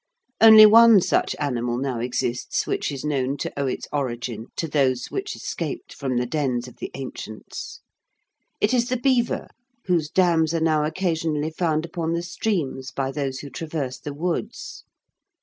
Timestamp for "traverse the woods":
13.51-14.85